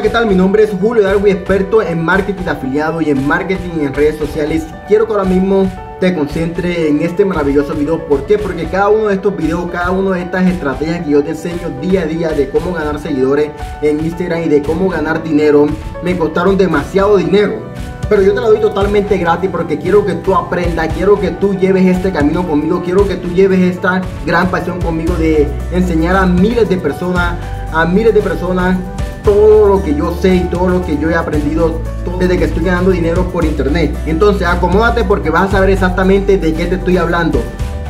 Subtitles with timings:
[0.00, 0.26] Hola, ¿qué tal?
[0.28, 4.64] Mi nombre es Julio Darwin, experto en marketing afiliado y en marketing en redes sociales.
[4.88, 8.08] Quiero que ahora mismo te concentre en este maravilloso video.
[8.08, 8.38] ¿Por qué?
[8.38, 11.68] Porque cada uno de estos videos, cada una de estas estrategias que yo te enseño
[11.82, 13.50] día a día de cómo ganar seguidores
[13.82, 15.66] en Instagram y de cómo ganar dinero,
[16.02, 17.68] me costaron demasiado dinero
[18.08, 21.54] pero yo te lo doy totalmente gratis porque quiero que tú aprendas, quiero que tú
[21.54, 26.26] lleves este camino conmigo, quiero que tú lleves esta gran pasión conmigo de enseñar a
[26.26, 27.36] miles de personas,
[27.72, 28.76] a miles de personas
[29.22, 31.80] todo lo que yo sé y todo lo que yo he aprendido
[32.18, 33.94] desde que estoy ganando dinero por internet.
[34.06, 37.40] Entonces acomódate porque vas a saber exactamente de qué te estoy hablando.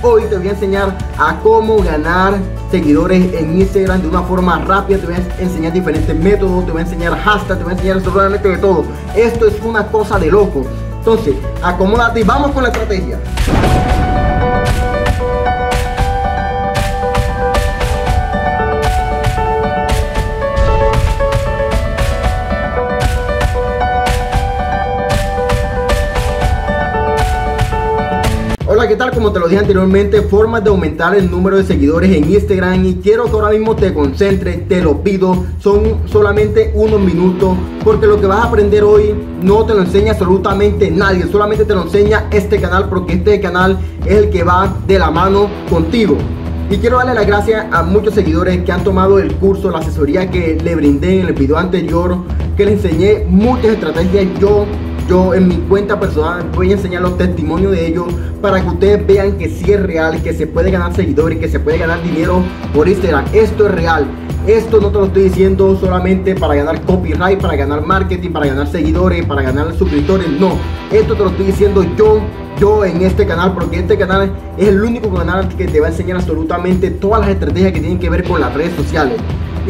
[0.02, 2.34] Hoy te voy a enseñar a cómo ganar
[2.70, 4.98] seguidores en Instagram de una forma rápida.
[4.98, 7.96] Te voy a enseñar diferentes métodos, te voy a enseñar hashtags, te voy a enseñar
[7.98, 8.84] absolutamente de todo.
[9.14, 10.64] Esto es una cosa de loco.
[10.98, 13.18] Entonces, acomódate y vamos con la estrategia.
[28.90, 29.12] ¿Qué tal?
[29.12, 32.94] Como te lo dije anteriormente, formas de aumentar el número de seguidores en Instagram y
[32.96, 38.20] quiero que ahora mismo te concentres, te lo pido, son solamente unos minutos porque lo
[38.20, 42.26] que vas a aprender hoy no te lo enseña absolutamente nadie, solamente te lo enseña
[42.32, 46.16] este canal porque este canal es el que va de la mano contigo.
[46.68, 50.32] Y quiero darle las gracias a muchos seguidores que han tomado el curso, la asesoría
[50.32, 52.16] que le brindé en el video anterior,
[52.56, 54.26] que les enseñé muchas estrategias.
[54.40, 54.66] Yo
[55.10, 58.06] yo en mi cuenta personal voy a enseñar los testimonios de ellos
[58.40, 61.60] para que ustedes vean que sí es real, que se puede ganar seguidores, que se
[61.60, 62.42] puede ganar dinero
[62.74, 63.24] por Instagram.
[63.32, 64.06] Esto es real.
[64.46, 68.66] Esto no te lo estoy diciendo solamente para ganar copyright, para ganar marketing, para ganar
[68.66, 70.28] seguidores, para ganar suscriptores.
[70.28, 70.52] No,
[70.90, 72.20] esto te lo estoy diciendo yo,
[72.58, 75.90] yo en este canal, porque este canal es el único canal que te va a
[75.90, 79.18] enseñar absolutamente todas las estrategias que tienen que ver con las redes sociales.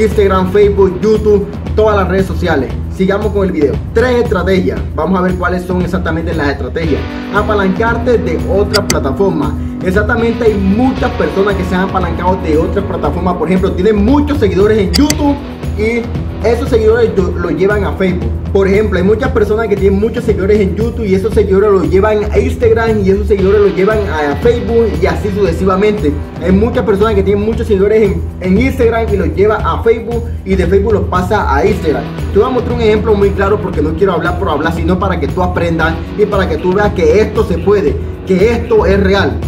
[0.01, 2.73] Instagram, Facebook, YouTube, todas las redes sociales.
[2.97, 3.75] Sigamos con el video.
[3.93, 4.81] Tres estrategias.
[4.95, 7.03] Vamos a ver cuáles son exactamente las estrategias.
[7.34, 9.55] Apalancarte de otra plataforma.
[9.84, 13.34] Exactamente hay muchas personas que se han apalancado de otras plataformas.
[13.37, 15.37] Por ejemplo, tienen muchos seguidores en YouTube
[15.78, 16.03] y
[16.45, 18.31] esos seguidores lo llevan a Facebook.
[18.53, 21.91] Por ejemplo, hay muchas personas que tienen muchos seguidores en YouTube y esos seguidores los
[21.91, 26.12] llevan a Instagram y esos seguidores los llevan a Facebook y así sucesivamente.
[26.43, 30.56] Hay muchas personas que tienen muchos seguidores en, Instagram y los lleva a Facebook y
[30.56, 32.03] de Facebook los pasa a Instagram.
[32.33, 34.99] Te voy a mostrar un ejemplo muy claro porque no quiero hablar por hablar, sino
[34.99, 37.95] para que tú aprendas y para que tú veas que esto se puede,
[38.27, 39.39] que esto es real.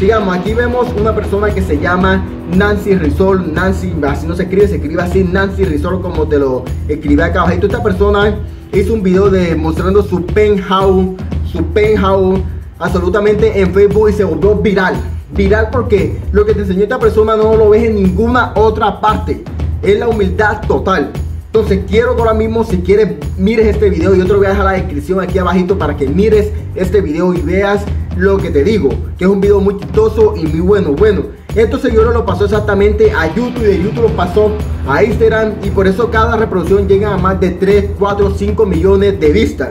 [0.00, 2.24] Sigamos, aquí vemos una persona que se llama
[2.56, 6.64] Nancy Rizol, Nancy, así no se escribe, se escribe así, Nancy Rizol como te lo
[6.88, 7.58] escribí acá abajo.
[7.60, 8.34] Esta persona
[8.72, 11.18] hizo un video de mostrando su penthouse,
[11.52, 12.40] su penthouse
[12.78, 14.94] absolutamente en Facebook y se volvió viral.
[15.36, 19.44] Viral porque lo que te enseñó esta persona no lo ves en ninguna otra parte.
[19.82, 21.10] Es la humildad total.
[21.44, 24.50] Entonces quiero que ahora mismo si quieres mires este video, yo te lo voy a
[24.50, 27.84] dejar la descripción aquí abajito para que mires este video y veas
[28.20, 30.92] lo que te digo, que es un video muy chistoso y muy bueno.
[30.92, 31.22] Bueno,
[31.54, 34.52] estos seguidores lo pasó exactamente a YouTube y de YouTube lo pasó
[34.86, 39.18] a Instagram y por eso cada reproducción llega a más de 3, 4, 5 millones
[39.18, 39.70] de vistas.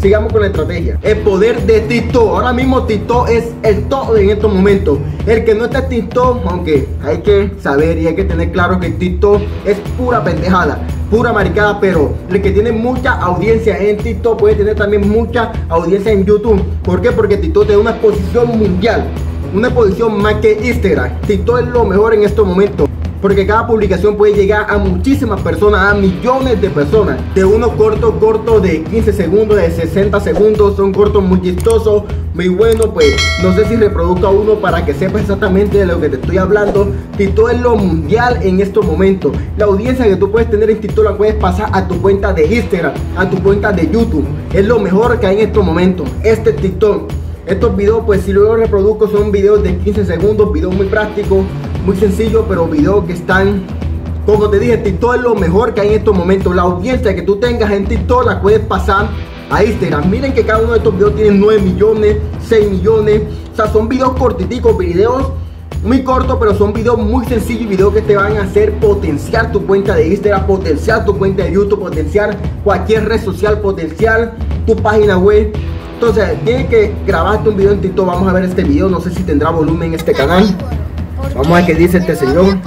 [0.00, 0.98] Sigamos con la estrategia.
[1.02, 2.28] El poder de TikTok.
[2.28, 4.98] Ahora mismo TikTok es el todo en estos momentos.
[5.26, 8.78] El que no está en TikTok, aunque hay que saber y hay que tener claro
[8.78, 10.78] que TikTok es pura pendejada,
[11.10, 16.12] pura maricada, pero el que tiene mucha audiencia en TikTok puede tener también mucha audiencia
[16.12, 16.62] en YouTube.
[16.82, 17.12] ¿Por qué?
[17.12, 19.06] Porque TikTok tiene una exposición mundial.
[19.54, 21.20] Una exposición más que Instagram.
[21.26, 22.88] TikTok es lo mejor en estos momentos
[23.24, 27.16] porque cada publicación puede llegar a muchísimas personas, a millones de personas.
[27.34, 32.02] De unos cortos, cortos de 15 segundos, de 60 segundos, son cortos muy chistosos,
[32.34, 36.10] muy buenos, pues no sé si reproduzca uno para que sepas exactamente de lo que
[36.10, 36.92] te estoy hablando.
[37.16, 39.32] TikTok es lo mundial en estos momentos.
[39.56, 42.44] La audiencia que tú puedes tener en TikTok la puedes pasar a tu cuenta de
[42.54, 44.26] Instagram, a tu cuenta de YouTube.
[44.52, 46.06] Es lo mejor que hay en estos momentos.
[46.22, 47.10] Este TikTok.
[47.46, 51.44] Estos videos, pues si luego reproduzco, son videos de 15 segundos, videos muy prácticos,
[51.84, 53.62] muy sencillo, pero videos que están,
[54.26, 56.54] como te dije, TikTok es lo mejor que hay en estos momentos.
[56.54, 59.08] La audiencia que tú tengas en TikTok la puedes pasar
[59.50, 60.10] a Instagram.
[60.10, 62.16] Miren que cada uno de estos videos tiene 9 millones,
[62.48, 63.22] 6 millones.
[63.52, 65.32] O sea, son videos cortiticos, videos
[65.82, 69.66] muy cortos, pero son videos muy sencillos, videos que te van a hacer potenciar tu
[69.66, 74.34] cuenta de Instagram, potenciar tu cuenta de YouTube, potenciar cualquier red social, potenciar
[74.66, 75.52] tu página web.
[75.92, 78.06] Entonces, tienes que grabarte un video en TikTok.
[78.06, 78.88] Vamos a ver este video.
[78.88, 80.56] No sé si tendrá volumen en este canal.
[81.34, 82.58] Vamos a ver qué dice este señor.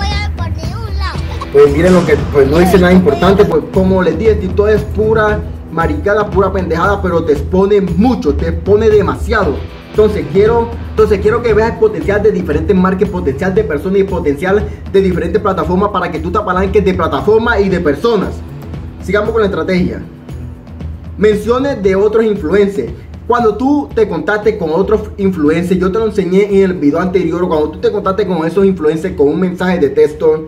[1.53, 4.81] Pues miren lo que pues no dice nada importante, pues como les dije, todo es
[4.81, 5.39] pura
[5.71, 9.55] maricada, pura pendejada, pero te expone mucho, te expone demasiado.
[9.91, 14.03] Entonces quiero, entonces quiero que veas el potencial de diferentes marcas, potencial de personas y
[14.03, 18.35] potencial de diferentes plataformas para que tú te apalanques de plataformas y de personas.
[19.01, 20.01] sigamos con la estrategia.
[21.17, 22.91] Menciones de otros influencers.
[23.27, 27.45] Cuando tú te contactes con otros influencers, yo te lo enseñé en el video anterior,
[27.45, 30.47] cuando tú te contactes con esos influencers con un mensaje de texto,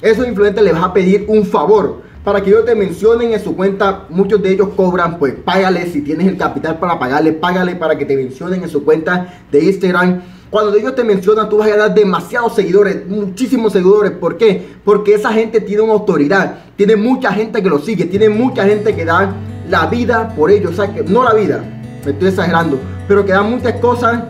[0.00, 3.56] esos influencers les vas a pedir un favor para que ellos te mencionen en su
[3.56, 4.06] cuenta.
[4.10, 8.04] Muchos de ellos cobran, pues págale si tienes el capital para pagarle, págale para que
[8.04, 10.22] te mencionen en su cuenta de Instagram.
[10.50, 14.12] Cuando ellos te mencionan, tú vas a ganar demasiados seguidores, muchísimos seguidores.
[14.12, 14.68] ¿Por qué?
[14.84, 18.94] Porque esa gente tiene una autoridad, tiene mucha gente que lo sigue, tiene mucha gente
[18.94, 19.34] que da
[19.68, 20.72] la vida por ellos.
[20.72, 24.24] O sea, no la vida, me estoy exagerando, pero que da muchas cosas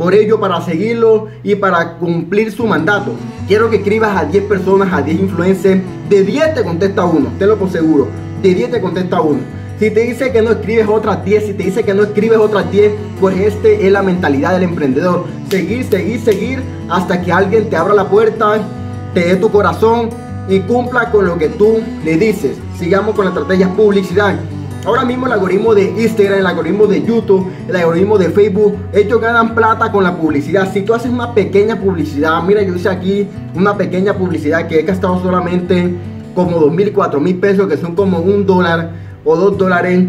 [0.00, 3.12] por ello para seguirlo y para cumplir su mandato.
[3.46, 5.82] Quiero que escribas a 10 personas, a 10 influencers.
[6.08, 8.08] De 10 te contesta uno, te lo seguro.
[8.42, 9.40] De 10 te contesta uno.
[9.78, 12.70] Si te dice que no escribes otras 10, si te dice que no escribes otras
[12.70, 15.24] 10, pues este es la mentalidad del emprendedor.
[15.50, 18.58] Seguir, seguir, seguir hasta que alguien te abra la puerta,
[19.14, 20.10] te dé tu corazón
[20.48, 22.58] y cumpla con lo que tú le dices.
[22.78, 24.36] Sigamos con la estrategia publicidad.
[24.84, 29.20] Ahora mismo el algoritmo de Instagram, el algoritmo de YouTube, el algoritmo de Facebook, ellos
[29.20, 30.72] ganan plata con la publicidad.
[30.72, 34.82] Si tú haces una pequeña publicidad, mira, yo hice aquí una pequeña publicidad que he
[34.82, 35.94] gastado solamente
[36.34, 38.90] como dos mil, cuatro mil pesos, que son como un dólar
[39.22, 40.06] o dos dólares.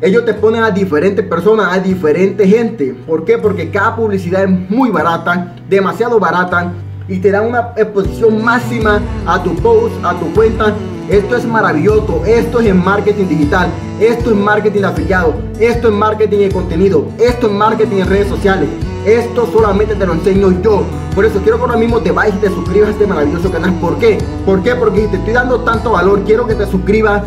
[0.00, 2.96] Ellos te ponen a diferentes personas, a diferente gente.
[3.06, 3.38] ¿Por qué?
[3.38, 6.72] Porque cada publicidad es muy barata, demasiado barata
[7.06, 10.74] y te dan una exposición máxima a tu post, a tu cuenta.
[11.10, 13.68] Esto es maravilloso, esto es en marketing digital,
[13.98, 18.68] esto es marketing afiliado, esto es marketing de contenido, esto es marketing en redes sociales.
[19.04, 20.84] Esto solamente te lo enseño yo.
[21.12, 23.74] Por eso quiero que ahora mismo te vayas y te suscribas a este maravilloso canal.
[23.80, 24.18] ¿Por qué?
[24.46, 24.76] ¿Por qué?
[24.76, 27.24] Porque te estoy dando tanto valor, quiero que te suscribas.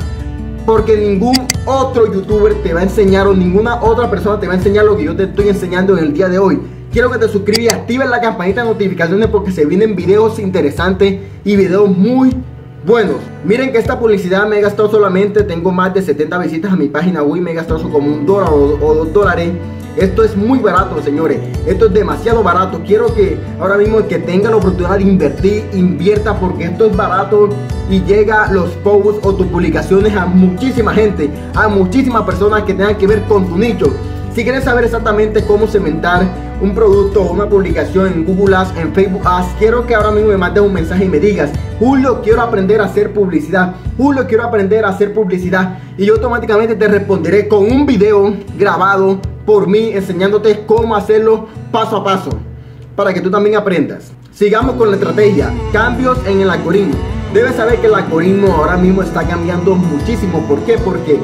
[0.66, 4.56] Porque ningún otro youtuber te va a enseñar o ninguna otra persona te va a
[4.56, 6.58] enseñar lo que yo te estoy enseñando en el día de hoy.
[6.90, 11.20] Quiero que te suscribas y actives la campanita de notificaciones porque se vienen videos interesantes
[11.44, 12.34] y videos muy
[12.86, 13.18] buenos.
[13.46, 16.88] Miren que esta publicidad me he gastado solamente, tengo más de 70 visitas a mi
[16.88, 19.52] página web, me he gastado como un dólar o, dos dólares.
[19.96, 21.38] Esto es muy barato, señores.
[21.68, 22.82] Esto es demasiado barato.
[22.84, 27.50] Quiero que ahora mismo que tenga la oportunidad de invertir, invierta porque esto es barato
[27.92, 32.98] y llega los posts o tus publicaciones a muchísima gente, a muchísimas personas que tengan
[32.98, 33.94] que ver con tu nicho.
[34.36, 36.24] Si quieres saber exactamente cómo cementar
[36.60, 40.30] un producto o una publicación en Google Ads, en Facebook Ads, quiero que ahora mismo
[40.30, 43.76] me mandes un mensaje y me digas, Julio, quiero aprender a hacer publicidad.
[43.96, 45.78] Julio, quiero aprender a hacer publicidad.
[46.00, 51.98] Y yo automáticamente te responderé con un video grabado por mí enseñándote cómo hacerlo paso
[51.98, 52.32] a paso
[52.96, 54.14] para que tú también aprendas.
[54.32, 56.96] Sigamos con la estrategia, cambios en el algoritmo.
[57.36, 60.40] Debes saber que el algoritmo ahora mismo está cambiando muchísimo.
[60.48, 60.80] ¿Por qué?
[60.80, 61.20] Porque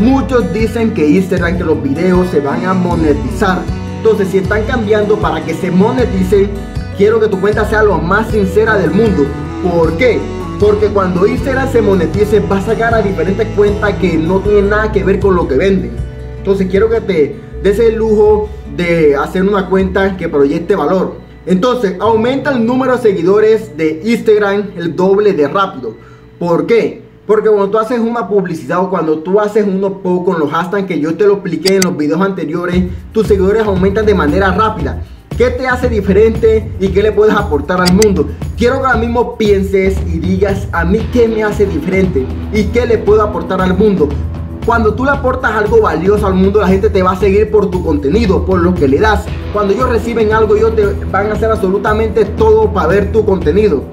[0.00, 3.62] Muchos dicen que Instagram, que los videos se van a monetizar.
[3.98, 6.48] Entonces, si están cambiando para que se monetice,
[6.96, 9.26] quiero que tu cuenta sea lo más sincera del mundo.
[9.62, 10.18] ¿Por qué?
[10.58, 14.90] Porque cuando Instagram se monetice, va a sacar a diferentes cuentas que no tienen nada
[14.90, 15.92] que ver con lo que venden.
[16.38, 21.16] Entonces, quiero que te des el lujo de hacer una cuenta que proyecte valor.
[21.44, 25.94] Entonces, aumenta el número de seguidores de Instagram el doble de rápido.
[26.38, 27.01] ¿Por qué?
[27.26, 30.88] Porque cuando tú haces una publicidad o cuando tú haces unos posts con los hashtags
[30.88, 35.02] que yo te lo expliqué en los videos anteriores, tus seguidores aumentan de manera rápida.
[35.38, 38.26] ¿Qué te hace diferente y qué le puedes aportar al mundo?
[38.56, 42.86] Quiero que ahora mismo pienses y digas a mí qué me hace diferente y qué
[42.86, 44.08] le puedo aportar al mundo.
[44.66, 47.70] Cuando tú le aportas algo valioso al mundo, la gente te va a seguir por
[47.70, 49.24] tu contenido, por lo que le das.
[49.52, 53.84] Cuando ellos reciben algo, ellos te van a hacer absolutamente todo para ver tu contenido.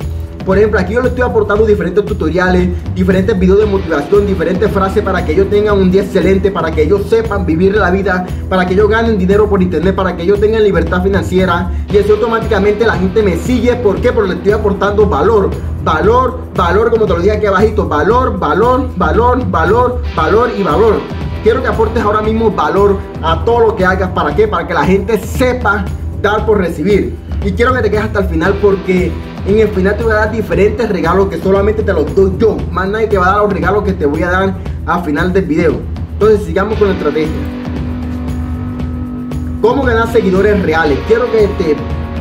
[0.46, 5.04] Por ejemplo, aquí yo les estoy aportando diferentes tutoriales, diferentes videos de motivación, diferentes frases
[5.04, 8.66] para que ellos tengan un día excelente, para que ellos sepan vivir la vida, para
[8.66, 11.72] que ellos ganen dinero por internet, para que ellos tengan libertad financiera.
[11.92, 13.76] Y así automáticamente la gente me sigue.
[13.76, 14.12] ¿Por qué?
[14.12, 15.50] Porque le estoy aportando valor.
[15.84, 17.88] Valor, valor, como te lo dije aquí abajito.
[17.88, 20.96] Valor, valor, valor, valor, valor y valor.
[21.44, 24.10] Quiero que aportes ahora mismo valor a todo lo que hagas.
[24.10, 24.48] ¿Para qué?
[24.48, 25.86] Para que la gente sepa
[26.22, 27.29] dar por recibir.
[27.44, 29.12] Y quiero que te quedes hasta el final porque
[29.48, 32.58] en el final te voy a dar diferentes regalos que solamente te los doy yo.
[32.70, 34.56] Más nadie te va a dar los regalos que te voy a dar
[34.86, 35.80] al final del video.
[36.14, 37.32] Entonces sigamos con la estrategia.
[39.62, 41.00] ¿Cómo ganar seguidores reales?
[41.08, 41.76] Quiero que te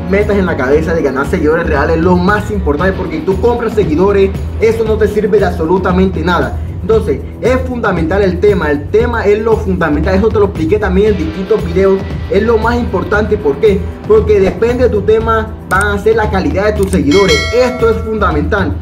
[0.09, 4.31] metas en la cabeza de ganar seguidores reales lo más importante porque tú compras seguidores,
[4.61, 6.57] eso no te sirve de absolutamente nada.
[6.88, 8.71] Entonces, es fundamental el tema.
[8.71, 10.14] El tema es lo fundamental.
[10.14, 12.00] Eso te lo expliqué también en distintos videos.
[12.30, 13.37] Es lo más importante.
[13.37, 13.78] ¿Por qué?
[14.07, 17.37] Porque depende de tu tema, van a ser la calidad de tus seguidores.
[17.54, 18.75] Esto es fundamental.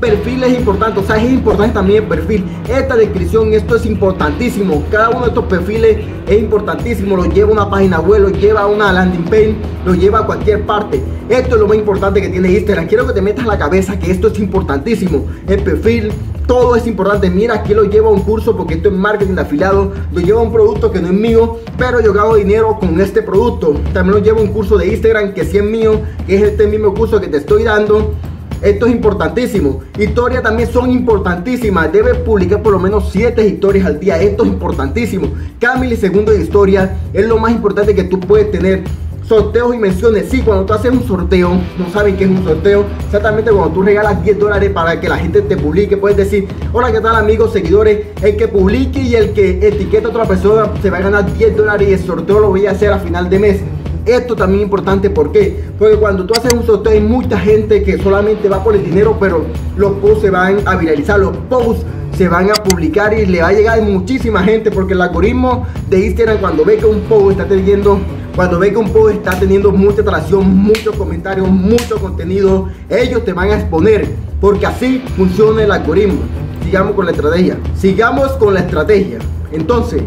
[0.00, 2.44] Perfil es importante, o sea, es importante también el perfil.
[2.68, 4.82] Esta descripción, esto es importantísimo.
[4.90, 7.16] Cada uno de estos perfiles es importantísimo.
[7.16, 9.54] Lo lleva a una página web, lo lleva a una landing page,
[9.84, 11.02] lo lleva a cualquier parte.
[11.28, 12.86] Esto es lo más importante que tiene Instagram.
[12.86, 15.26] Quiero que te metas a la cabeza que esto es importantísimo.
[15.46, 16.10] El perfil,
[16.46, 17.30] todo es importante.
[17.30, 19.92] Mira, aquí lo llevo a un curso porque esto es marketing de afiliado.
[20.12, 23.22] Lo llevo a un producto que no es mío, pero yo gano dinero con este
[23.22, 23.74] producto.
[23.92, 26.66] También lo llevo a un curso de Instagram que sí es mío, que es este
[26.66, 28.14] mismo curso que te estoy dando.
[28.62, 29.80] Esto es importantísimo.
[29.98, 31.90] Historias también son importantísimas.
[31.92, 34.20] Debes publicar por lo menos 7 historias al día.
[34.20, 35.28] Esto es importantísimo.
[35.58, 38.82] Cada milisegundo de historia es lo más importante que tú puedes tener.
[39.26, 40.26] Sorteos y menciones.
[40.28, 42.84] Sí, cuando tú haces un sorteo, no saben qué es un sorteo.
[43.06, 46.90] Exactamente cuando tú regalas 10 dólares para que la gente te publique, puedes decir: Hola,
[46.90, 48.08] ¿qué tal, amigos, seguidores?
[48.22, 51.56] El que publique y el que etiqueta a otra persona se va a ganar 10
[51.56, 53.60] dólares y el sorteo lo voy a hacer a final de mes.
[54.06, 55.10] Esto también es importante.
[55.10, 55.64] Porque
[55.98, 59.44] cuando tú haces un sorteo hay mucha gente que solamente va por el dinero, pero
[59.76, 61.84] los posts se van a viralizar, los posts
[62.16, 66.06] se van a publicar y le va a llegar muchísima gente porque el algoritmo de
[66.06, 67.98] Instagram cuando ve que un post está teniendo
[68.36, 73.32] cuando ve que un post está teniendo mucha atracción, muchos comentarios, mucho contenido, ellos te
[73.32, 74.08] van a exponer
[74.40, 76.20] porque así funciona el algoritmo.
[76.64, 77.58] Sigamos con la estrategia.
[77.76, 79.18] Sigamos con la estrategia.
[79.52, 80.02] Entonces,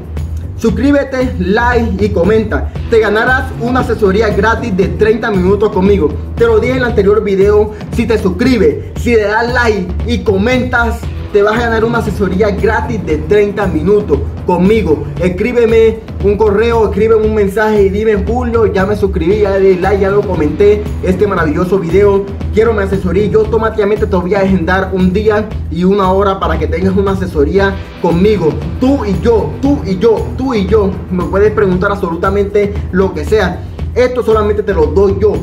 [0.58, 2.72] Suscríbete, like y comenta.
[2.90, 6.10] Te ganarás una asesoría gratis de 30 minutos conmigo.
[6.38, 7.72] Te lo dije en el anterior video.
[7.96, 11.00] Si te suscribes, si le das like y comentas,
[11.34, 15.04] te vas a ganar una asesoría gratis de 30 minutos conmigo.
[15.20, 20.00] Escríbeme un correo, escríbeme un mensaje y dime Julio, ya me suscribí, ya le like,
[20.00, 22.24] ya lo comenté este maravilloso video.
[22.54, 23.26] Quiero mi asesoría.
[23.26, 27.14] Yo automáticamente te voy a agendar un día y una hora para que tengas una
[27.14, 28.50] asesoría conmigo.
[28.80, 30.92] Tú y yo, tú y yo, tú y yo.
[31.10, 33.60] Me puedes preguntar absolutamente lo que sea.
[33.96, 35.34] Esto solamente te lo doy yo,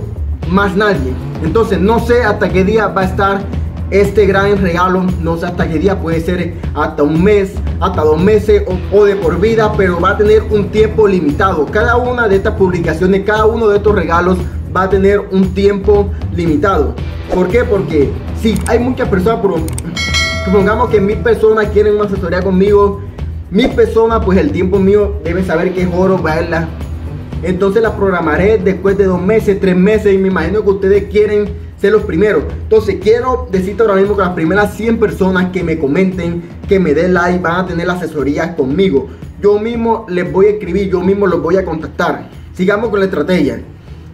[0.49, 1.13] más nadie.
[1.43, 3.41] Entonces no sé hasta qué día va a estar
[3.91, 5.05] este gran regalo.
[5.21, 9.17] No sé hasta qué día puede ser hasta un mes, hasta dos meses o, de
[9.17, 11.67] por vida, pero va a tener un tiempo limitado.
[11.67, 14.39] Cada una de estas publicaciones, cada uno de estos regalos
[14.75, 16.95] va a tener un tiempo limitado.
[17.35, 17.65] ¿Por qué?
[17.65, 19.41] Porque si hay muchas personas,
[20.45, 23.01] supongamos que mil personas quieren una asesoría conmigo,
[23.51, 26.69] mil personas, pues el tiempo mío debe saber que es oro verla.
[27.43, 31.70] Entonces la programaré después de dos meses, tres meses y me imagino que ustedes quieren
[31.81, 32.45] ser los primeros.
[32.63, 36.93] Entonces quiero decirte ahora mismo que las primeras 100 personas que me comenten, que me
[36.93, 39.09] den like, van a tener la asesoría conmigo.
[39.41, 42.29] Yo mismo les voy a escribir, yo mismo los voy a contactar.
[42.53, 43.63] Sigamos con la estrategia.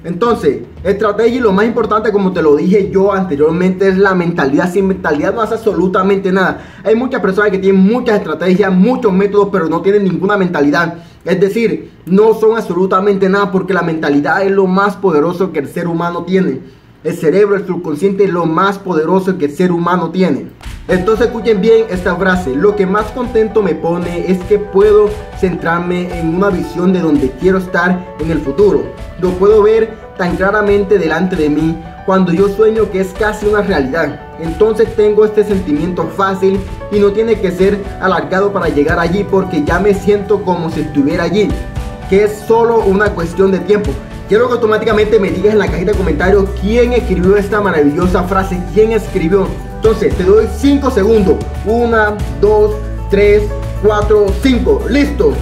[0.04, 4.72] Entonces, estrategia y lo más importante, como te lo dije yo anteriormente, es la mentalidad.
[4.72, 6.64] Sin mentalidad no hace absolutamente nada.
[6.84, 10.98] Hay muchas personas que tienen muchas estrategias, muchos métodos, pero no tienen ninguna mentalidad.
[11.24, 15.66] Es decir, no son absolutamente nada porque la mentalidad es lo más poderoso que el
[15.66, 16.60] ser humano tiene.
[17.06, 20.48] El cerebro, el subconsciente lo más poderoso que el ser humano tiene.
[20.88, 22.56] Entonces escuchen bien esta frase.
[22.56, 25.08] Lo que más contento me pone es que puedo
[25.38, 28.82] centrarme en una visión de donde quiero estar en el futuro.
[29.20, 33.62] Lo puedo ver tan claramente delante de mí cuando yo sueño que es casi una
[33.62, 34.20] realidad.
[34.40, 36.58] Entonces tengo este sentimiento fácil
[36.90, 40.80] y no tiene que ser alargado para llegar allí porque ya me siento como si
[40.80, 41.46] estuviera allí.
[42.10, 43.92] Que es solo una cuestión de tiempo.
[44.28, 48.60] Quiero que automáticamente me digas en la cajita de comentarios quién escribió esta maravillosa frase,
[48.74, 49.46] quién escribió.
[49.76, 51.36] Entonces, te doy 5 segundos.
[51.64, 51.96] 1,
[52.40, 52.70] 2,
[53.08, 53.42] 3,
[53.84, 54.82] 4, 5.
[54.90, 55.32] Listo.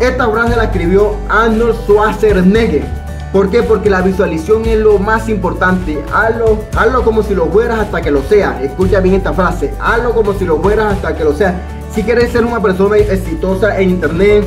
[0.00, 2.84] Esta frase la escribió Arnold Schwarzenegger.
[3.32, 3.62] ¿Por qué?
[3.62, 5.98] Porque la visualización es lo más importante.
[6.12, 8.60] Hazlo, hazlo como si lo fueras hasta que lo sea.
[8.62, 9.72] Escucha bien esta frase.
[9.80, 11.58] Hazlo como si lo fueras hasta que lo sea.
[11.90, 14.44] Si quieres ser una persona exitosa en internet,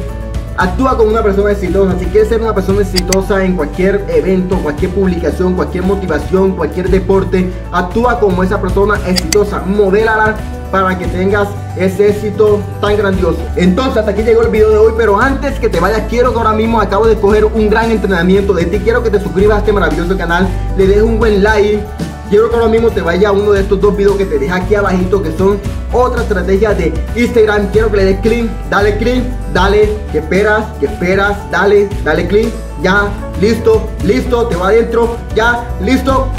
[0.59, 1.97] Actúa como una persona exitosa.
[1.97, 7.49] Si quieres ser una persona exitosa en cualquier evento, cualquier publicación, cualquier motivación, cualquier deporte,
[7.71, 9.61] actúa como esa persona exitosa.
[9.61, 10.35] Modélala
[10.69, 11.47] para que tengas
[11.77, 13.39] ese éxito tan grandioso.
[13.55, 16.39] Entonces, hasta aquí llegó el video de hoy, pero antes que te vayas, quiero que
[16.39, 18.79] ahora mismo acabo de coger un gran entrenamiento de ti.
[18.79, 21.79] Quiero que te suscribas a este maravilloso canal, le dejes un buen like
[22.29, 24.57] quiero que ahora mismo te vaya a uno de estos dos videos que te deja
[24.57, 25.59] aquí abajito que son
[25.91, 27.67] otra estrategia de Instagram.
[27.71, 32.49] Quiero que le des clic dale clic dale que esperas que esperas dale dale clic
[32.81, 33.09] ya
[33.41, 36.31] listo listo te va adentro ya listo